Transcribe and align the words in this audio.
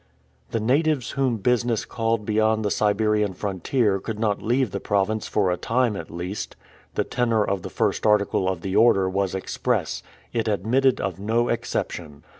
The 0.49 0.59
natives 0.59 1.11
whom 1.11 1.37
business 1.37 1.85
called 1.85 2.25
beyond 2.25 2.65
the 2.65 2.71
Siberian 2.71 3.35
frontier 3.35 3.99
could 3.99 4.17
not 4.17 4.41
leave 4.41 4.71
the 4.71 4.79
province 4.79 5.27
for 5.27 5.51
a 5.51 5.57
time 5.57 5.95
at 5.95 6.09
least. 6.09 6.55
The 6.95 7.03
tenor 7.03 7.43
of 7.45 7.61
the 7.61 7.69
first 7.69 8.03
article 8.07 8.49
of 8.49 8.61
the 8.61 8.75
order 8.75 9.07
was 9.07 9.35
express; 9.35 10.01
it 10.33 10.47
admitted 10.47 10.99
of 10.99 11.19
no 11.19 11.49
exception. 11.49 12.23